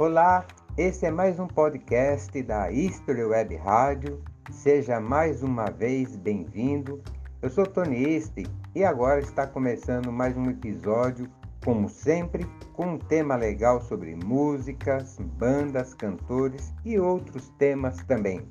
[0.00, 0.46] Olá,
[0.78, 4.18] esse é mais um podcast da History Web Rádio.
[4.50, 7.02] Seja mais uma vez bem-vindo.
[7.42, 11.28] Eu sou Tony Este e agora está começando mais um episódio,
[11.62, 18.48] como sempre, com um tema legal sobre músicas, bandas, cantores e outros temas também.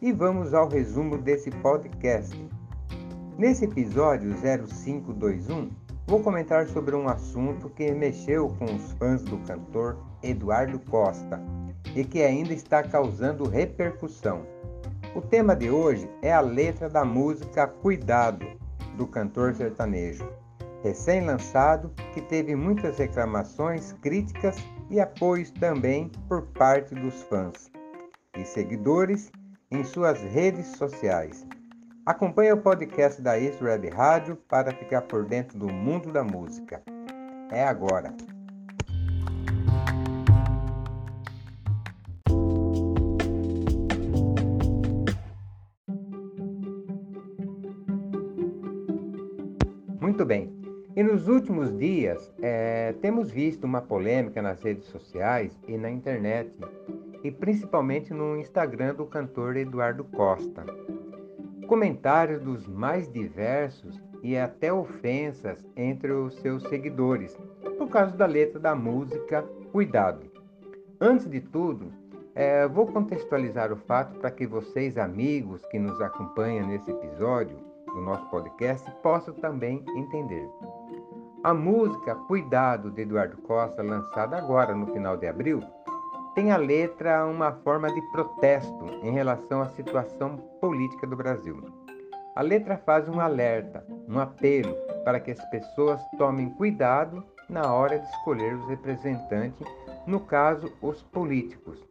[0.00, 2.34] E vamos ao resumo desse podcast.
[3.36, 5.68] Nesse episódio 0521,
[6.06, 11.40] vou comentar sobre um assunto que mexeu com os fãs do cantor Eduardo Costa
[11.94, 14.46] e que ainda está causando repercussão.
[15.14, 18.46] O tema de hoje é a letra da música Cuidado,
[18.96, 20.28] do cantor sertanejo,
[20.82, 24.56] recém-lançado, que teve muitas reclamações, críticas
[24.88, 27.70] e apoios também por parte dos fãs
[28.36, 29.30] e seguidores
[29.70, 31.44] em suas redes sociais.
[32.06, 36.80] Acompanhe o podcast da East Web Rádio para ficar por dentro do mundo da música.
[37.50, 38.14] É agora!
[50.00, 50.54] Muito bem.
[50.94, 56.52] E nos últimos dias, é, temos visto uma polêmica nas redes sociais e na internet,
[57.24, 60.64] e principalmente no Instagram do cantor Eduardo Costa
[61.66, 67.36] comentários dos mais diversos e até ofensas entre os seus seguidores,
[67.78, 70.30] por causa da letra da música Cuidado.
[71.00, 71.92] Antes de tudo,
[72.34, 77.56] é, vou contextualizar o fato para que vocês, amigos que nos acompanham nesse episódio
[77.86, 80.48] do nosso podcast, possam também entender.
[81.44, 85.62] A música Cuidado de Eduardo Costa, lançada agora no final de abril,
[86.36, 91.64] tem a letra uma forma de protesto em relação à situação política do Brasil.
[92.36, 97.98] A letra faz um alerta, um apelo para que as pessoas tomem cuidado na hora
[97.98, 99.66] de escolher os representantes,
[100.06, 101.82] no caso, os políticos.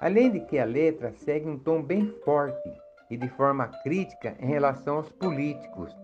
[0.00, 2.72] Além de que a letra segue um tom bem forte
[3.08, 5.96] e de forma crítica em relação aos políticos,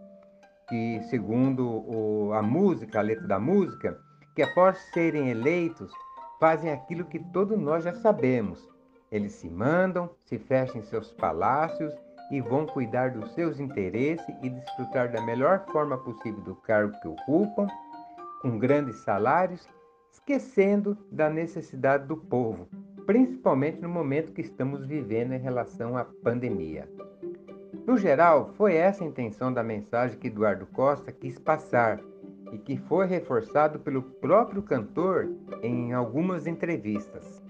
[0.68, 3.98] que, segundo o, a música, a letra da música,
[4.36, 5.90] que após serem eleitos
[6.38, 8.68] fazem aquilo que todos nós já sabemos.
[9.10, 11.92] Eles se mandam, se fecham em seus palácios
[12.30, 17.08] e vão cuidar dos seus interesses e desfrutar da melhor forma possível do cargo que
[17.08, 17.66] ocupam,
[18.42, 19.68] com grandes salários,
[20.12, 22.68] esquecendo da necessidade do povo,
[23.06, 26.88] principalmente no momento que estamos vivendo em relação à pandemia.
[27.86, 32.00] No geral, foi essa a intenção da mensagem que Eduardo Costa quis passar
[32.52, 35.28] e que foi reforçado pelo próprio cantor
[35.62, 37.42] em algumas entrevistas.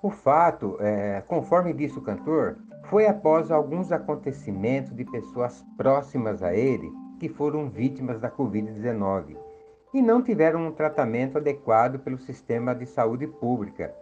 [0.00, 6.54] O fato, é, conforme disse o cantor, foi após alguns acontecimentos de pessoas próximas a
[6.54, 9.47] ele que foram vítimas da Covid-19
[9.92, 13.94] e não tiveram um tratamento adequado pelo sistema de saúde pública,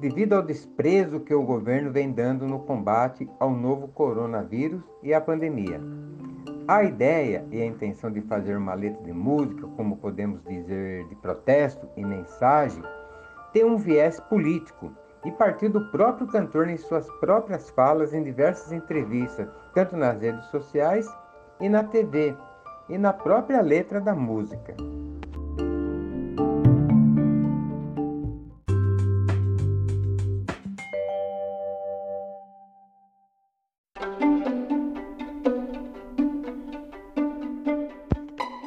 [0.00, 5.20] devido ao desprezo que o governo vem dando no combate ao novo coronavírus e à
[5.20, 5.80] pandemia.
[6.68, 11.14] A ideia e a intenção de fazer uma letra de música, como podemos dizer, de
[11.14, 12.82] protesto e mensagem,
[13.52, 14.92] tem um viés político
[15.24, 20.44] e partir do próprio cantor em suas próprias falas em diversas entrevistas, tanto nas redes
[20.46, 21.06] sociais
[21.60, 22.36] e na TV,
[22.88, 24.74] e na própria letra da música.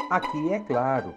[0.09, 1.13] Aqui é claro,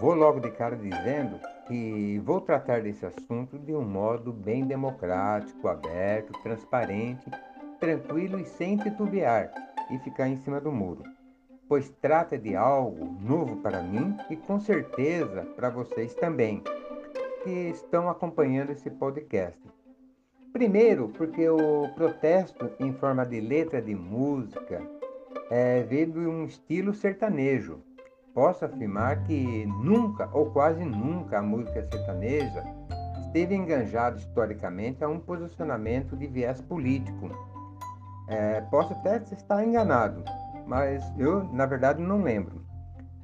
[0.00, 1.38] vou logo de cara dizendo
[1.68, 7.30] que vou tratar desse assunto de um modo bem democrático, aberto, transparente,
[7.78, 9.52] tranquilo e sem titubear
[9.90, 11.13] e ficar em cima do muro
[11.68, 16.62] pois trata de algo novo para mim e com certeza para vocês também,
[17.42, 19.58] que estão acompanhando esse podcast.
[20.52, 24.80] Primeiro, porque o protesto em forma de letra de música
[25.50, 27.80] é, veio de um estilo sertanejo.
[28.32, 32.64] Posso afirmar que nunca ou quase nunca a música sertaneja
[33.26, 37.30] esteve enganjada historicamente a um posicionamento de viés político.
[38.28, 40.24] É, posso até estar enganado,
[40.66, 42.64] mas eu, na verdade, não lembro.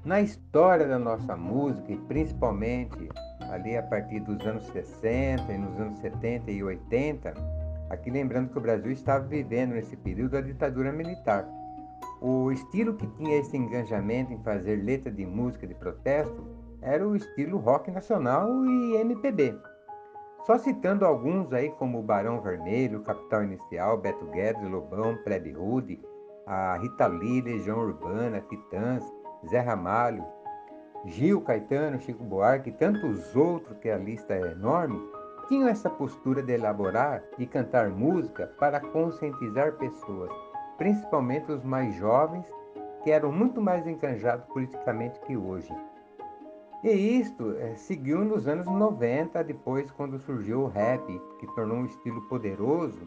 [0.05, 3.09] Na história da nossa música, e principalmente
[3.51, 7.35] ali a partir dos anos 60 e nos anos 70 e 80,
[7.91, 11.47] aqui lembrando que o Brasil estava vivendo nesse período a ditadura militar.
[12.21, 16.47] O estilo que tinha esse engajamento em fazer letra de música de protesto
[16.83, 19.59] era o estilo rock nacional e MPB.
[20.47, 26.01] Só citando alguns aí, como Barão Vermelho, Capital Inicial, Beto Guedes, Lobão, Plebe Rude,
[26.47, 29.05] a Rita Lee, Legião Urbana, Titãs,
[29.49, 30.25] Zé Ramalho,
[31.07, 35.01] Gil, Caetano, Chico Buarque e tantos outros, que a lista é enorme,
[35.49, 40.31] tinham essa postura de elaborar e cantar música para conscientizar pessoas,
[40.77, 42.47] principalmente os mais jovens,
[43.03, 45.75] que eram muito mais encanjados politicamente que hoje.
[46.83, 51.07] E isto é, seguiu nos anos 90, depois quando surgiu o rap,
[51.39, 53.07] que tornou um estilo poderoso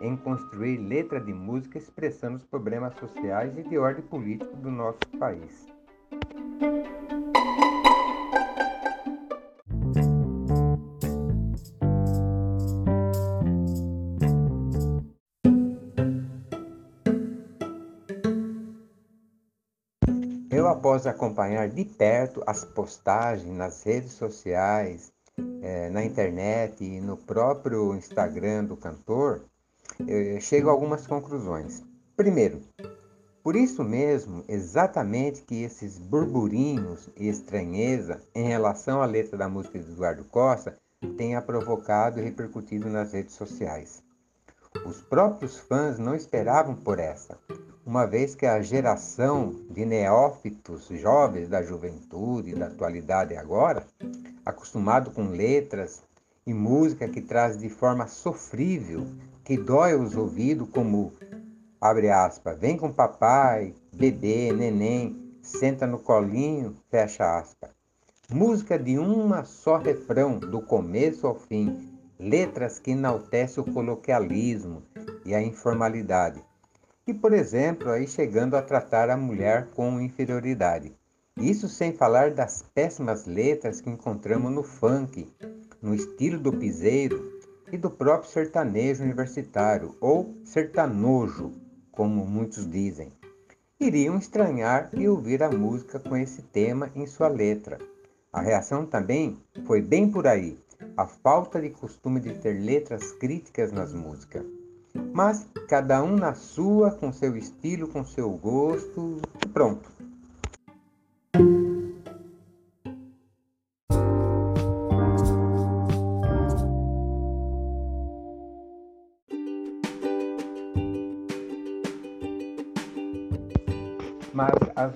[0.00, 5.00] em construir letra de música expressando os problemas sociais e de ordem política do nosso
[5.18, 5.66] país.
[20.78, 25.12] após acompanhar de perto as postagens nas redes sociais,
[25.60, 29.44] é, na internet e no próprio Instagram do cantor,
[30.06, 31.82] eu chego a algumas conclusões.
[32.16, 32.60] Primeiro,
[33.42, 39.78] por isso mesmo, exatamente que esses burburinhos e estranheza em relação à letra da música
[39.78, 40.76] de Eduardo Costa
[41.16, 44.02] tenha provocado e repercutido nas redes sociais.
[44.84, 47.38] Os próprios fãs não esperavam por essa,
[47.86, 53.86] uma vez que a geração de neófitos jovens da juventude, da atualidade agora,
[54.44, 56.02] acostumado com letras
[56.46, 59.06] e música que traz de forma sofrível,
[59.48, 61.10] que dói os ouvidos, como,
[61.80, 67.70] abre aspas, vem com papai, bebê, neném, senta no colinho, fecha aspas.
[68.30, 74.82] Música de uma só refrão, do começo ao fim, letras que enaltecem o coloquialismo
[75.24, 76.44] e a informalidade
[77.06, 80.92] e, por exemplo, aí chegando a tratar a mulher com inferioridade.
[81.38, 85.26] Isso sem falar das péssimas letras que encontramos no funk,
[85.80, 87.37] no estilo do piseiro
[87.72, 91.52] e do próprio sertanejo universitário, ou sertanojo,
[91.92, 93.12] como muitos dizem.
[93.80, 97.78] Iriam estranhar e ouvir a música com esse tema em sua letra.
[98.32, 99.36] A reação também
[99.66, 100.58] foi bem por aí,
[100.96, 104.44] a falta de costume de ter letras críticas nas músicas
[105.12, 109.90] mas cada um na sua, com seu estilo, com seu gosto, e pronto.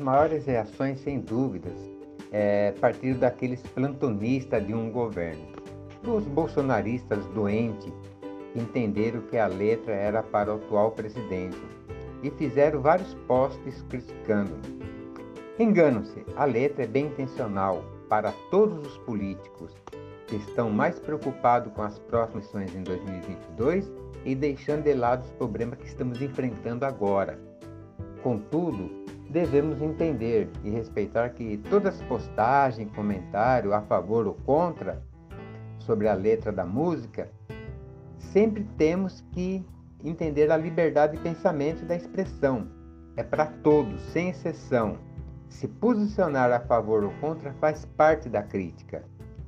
[0.03, 1.73] Maiores reações, sem dúvidas,
[2.31, 5.47] é partir daqueles plantonistas de um governo,
[6.03, 7.93] dos bolsonaristas doentes
[8.55, 11.61] entenderam que a letra era para o atual presidente
[12.23, 14.55] e fizeram vários posts criticando.
[15.59, 19.73] Enganam-se, a letra é bem intencional para todos os políticos
[20.27, 23.91] que estão mais preocupados com as próximas eleições em 2022
[24.25, 27.39] e deixando de lado os problemas que estamos enfrentando agora.
[28.23, 29.02] Contudo,
[29.33, 35.03] devemos entender e respeitar que todas as postagens, comentários a favor ou contra
[35.79, 37.31] sobre a letra da música
[38.19, 39.65] sempre temos que
[40.05, 42.69] entender a liberdade de pensamento e da expressão.
[43.17, 44.99] É para todos, sem exceção.
[45.49, 49.03] Se posicionar a favor ou contra faz parte da crítica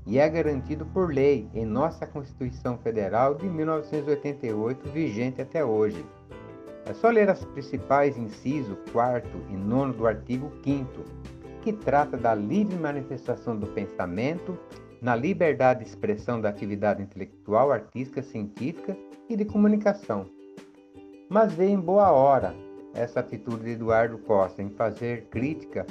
[0.07, 6.05] e é garantido por lei em nossa Constituição Federal de 1988, vigente até hoje.
[6.87, 10.89] É só ler as principais incisos 4 e 9 do artigo 5
[11.63, 14.59] que trata da livre manifestação do pensamento
[15.01, 18.97] na liberdade de expressão da atividade intelectual, artística, científica
[19.29, 20.27] e de comunicação.
[21.31, 22.55] Mas veio em boa hora
[22.95, 25.87] essa atitude de Eduardo Costa em fazer crítica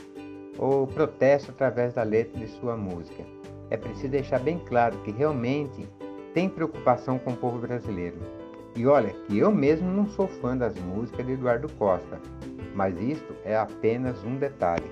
[0.59, 3.23] ou protesto através da letra de sua música.
[3.71, 5.89] É preciso deixar bem claro que realmente
[6.35, 8.42] tem preocupação com o povo brasileiro.
[8.75, 12.19] E olha, que eu mesmo não sou fã das músicas de Eduardo Costa,
[12.73, 14.89] mas isto é apenas um detalhe.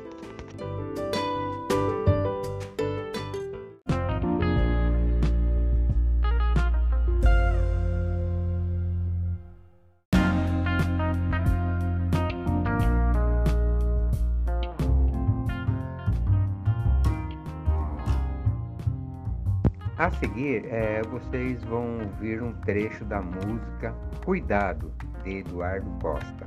[20.12, 24.92] A seguir, é, vocês vão ouvir um trecho da música Cuidado,
[25.24, 26.46] de Eduardo Costa.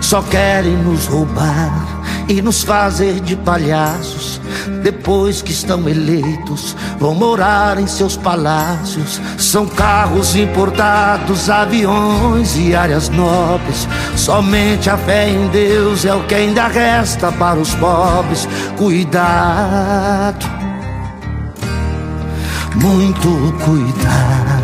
[0.00, 1.93] Só querem nos roubar
[2.28, 4.40] e nos fazer de palhaços.
[4.82, 9.20] Depois que estão eleitos, vão morar em seus palácios.
[9.38, 13.86] São carros importados, aviões e áreas nobres.
[14.16, 18.48] Somente a fé em Deus é o que ainda resta para os pobres.
[18.76, 20.46] Cuidado,
[22.74, 24.63] muito cuidado.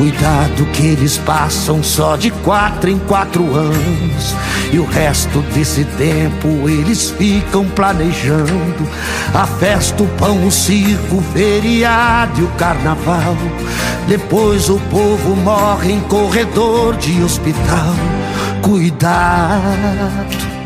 [0.00, 4.34] Cuidado que eles passam só de quatro em quatro anos.
[4.72, 8.88] E o resto desse tempo eles ficam planejando
[9.34, 13.36] a festa, o pão, o circo, o feriado e o carnaval.
[14.08, 17.94] Depois o povo morre em corredor de hospital.
[18.62, 20.59] Cuidado.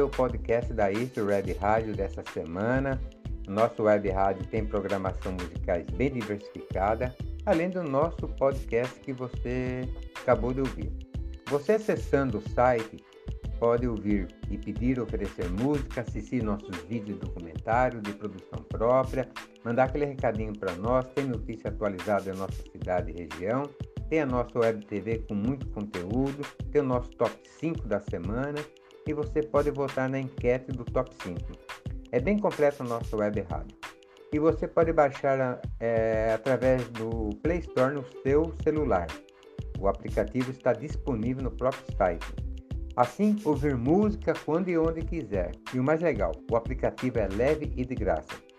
[0.00, 2.98] Foi o podcast da East Web Rádio dessa semana.
[3.46, 7.14] Nosso web rádio tem programação musicais bem diversificada,
[7.44, 9.86] além do nosso podcast que você
[10.22, 10.90] acabou de ouvir.
[11.50, 12.96] Você acessando o site
[13.58, 19.28] pode ouvir e pedir oferecer música, assistir nossos vídeos documentários de produção própria,
[19.62, 23.64] mandar aquele recadinho para nós, tem notícia atualizada da nossa cidade e região,
[24.08, 26.40] tem a nossa web TV com muito conteúdo,
[26.72, 28.64] tem o nosso top 5 da semana
[29.10, 31.40] e você pode votar na enquete do top 5.
[32.12, 33.76] É bem completo o nosso web rádio.
[34.32, 39.08] E você pode baixar é, através do Play Store no seu celular.
[39.80, 42.26] O aplicativo está disponível no próprio site.
[42.96, 45.52] Assim, ouvir música quando e onde quiser.
[45.74, 48.50] E o mais legal, o aplicativo é leve e de graça.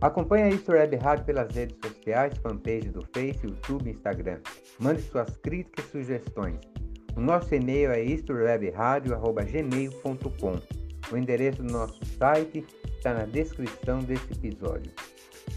[0.00, 4.40] Acompanhe a Isto Web Rádio pelas redes sociais, fanpage do Face, YouTube e Instagram.
[4.78, 6.69] Mande suas críticas e sugestões.
[7.16, 10.60] O nosso e-mail é istowebradio.gmail.com.
[11.12, 14.90] O endereço do nosso site está na descrição desse episódio.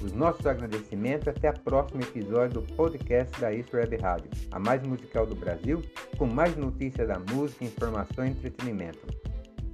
[0.02, 4.82] Os nossos agradecimentos até o próximo episódio do podcast da Isto Web Rádio, a mais
[4.84, 5.82] musical do Brasil,
[6.18, 9.08] com mais notícias da música, informação e entretenimento.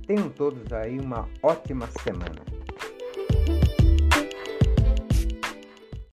[0.06, 2.59] Tenham todos aí uma ótima semana.